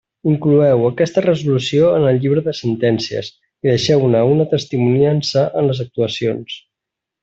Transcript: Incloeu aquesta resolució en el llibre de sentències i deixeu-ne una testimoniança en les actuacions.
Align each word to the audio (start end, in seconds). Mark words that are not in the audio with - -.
Incloeu 0.29 0.79
aquesta 0.87 1.23
resolució 1.25 1.91
en 1.99 2.07
el 2.13 2.17
llibre 2.25 2.45
de 2.49 2.55
sentències 2.61 3.31
i 3.67 3.71
deixeu-ne 3.73 4.25
una 4.33 4.51
testimoniança 4.57 5.49
en 5.63 5.73
les 5.73 5.87
actuacions. 5.91 6.61